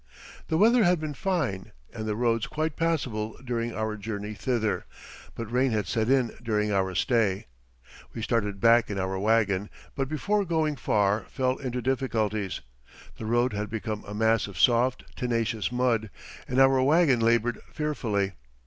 The 0.47 0.57
weather 0.57 0.83
had 0.83 0.99
been 0.99 1.13
fine 1.13 1.73
and 1.93 2.07
the 2.07 2.15
roads 2.15 2.47
quite 2.47 2.75
passable 2.75 3.37
during 3.45 3.71
our 3.75 3.95
journey 3.97 4.33
thither, 4.33 4.87
but 5.35 5.51
rain 5.51 5.69
had 5.73 5.85
set 5.85 6.09
in 6.09 6.35
during 6.41 6.71
our 6.71 6.95
stay. 6.95 7.45
We 8.11 8.23
started 8.23 8.59
back 8.59 8.89
in 8.89 8.97
our 8.97 9.19
wagon, 9.19 9.69
but 9.93 10.09
before 10.09 10.43
going 10.43 10.75
far 10.75 11.25
fell 11.29 11.57
into 11.57 11.83
difficulties. 11.83 12.61
The 13.17 13.27
road 13.27 13.53
had 13.53 13.69
become 13.69 14.03
a 14.07 14.15
mass 14.15 14.47
of 14.47 14.57
soft, 14.59 15.03
tenacious 15.15 15.71
mud 15.71 16.09
and 16.47 16.57
our 16.57 16.81
wagon 16.81 17.19
labored 17.19 17.59
fearfully. 17.71 18.31